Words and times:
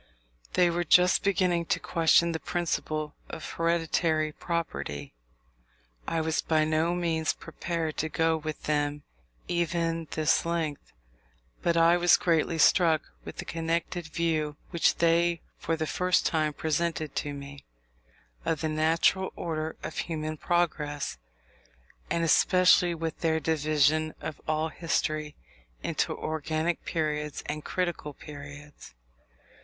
They 0.53 0.71
were 0.71 0.83
just 0.83 1.21
beginning 1.23 1.65
to 1.67 1.79
question 1.79 2.31
the 2.31 2.39
principle 2.39 3.13
of 3.29 3.47
hereditary 3.47 4.31
property. 4.31 5.13
I 6.07 6.21
was 6.21 6.41
by 6.41 6.65
no 6.65 6.95
means 6.95 7.33
prepared 7.33 7.97
to 7.97 8.09
go 8.09 8.35
with 8.35 8.63
them 8.63 9.03
even 9.47 10.07
this 10.09 10.43
length; 10.43 10.91
but 11.61 11.77
I 11.77 11.97
was 11.97 12.17
greatly 12.17 12.57
struck 12.57 13.13
with 13.23 13.37
the 13.37 13.45
connected 13.45 14.07
view 14.07 14.57
which 14.71 14.95
they 14.95 15.41
for 15.59 15.75
the 15.75 15.85
first 15.85 16.25
time 16.25 16.53
presented 16.53 17.15
to 17.17 17.31
me, 17.31 17.63
of 18.43 18.61
the 18.61 18.69
natural 18.69 19.31
order 19.35 19.75
of 19.83 19.99
human 19.99 20.35
progress; 20.35 21.19
and 22.09 22.23
especially 22.23 22.95
with 22.95 23.19
their 23.19 23.39
division 23.39 24.15
of 24.19 24.41
all 24.47 24.69
history 24.69 25.35
into 25.83 26.11
organic 26.17 26.85
periods 26.85 27.43
and 27.45 27.63
critical 27.63 28.13
periods. 28.15 28.95